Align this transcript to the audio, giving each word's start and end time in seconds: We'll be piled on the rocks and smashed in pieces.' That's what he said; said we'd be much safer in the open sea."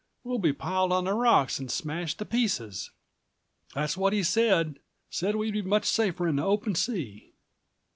We'll 0.23 0.39
be 0.39 0.51
piled 0.51 0.91
on 0.91 1.03
the 1.03 1.13
rocks 1.13 1.59
and 1.59 1.69
smashed 1.69 2.19
in 2.19 2.27
pieces.' 2.27 2.89
That's 3.75 3.95
what 3.95 4.13
he 4.13 4.23
said; 4.23 4.79
said 5.11 5.35
we'd 5.35 5.53
be 5.53 5.61
much 5.61 5.85
safer 5.85 6.27
in 6.27 6.37
the 6.37 6.43
open 6.43 6.73
sea." 6.73 7.33